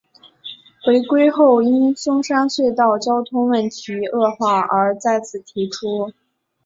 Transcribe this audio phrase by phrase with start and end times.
[0.83, 6.11] 回归后因松山隧道交通问题恶化而再次提出。